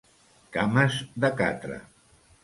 [0.55, 0.95] Cames
[1.25, 1.77] de catre.